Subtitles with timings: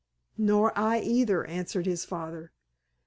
[0.39, 2.51] "Nor I either," answered his father.